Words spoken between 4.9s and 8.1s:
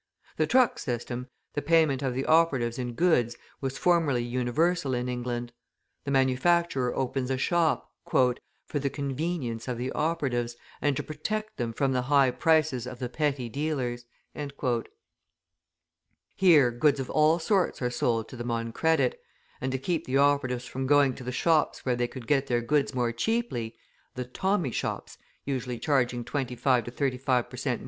in England. The manufacturer opens a shop,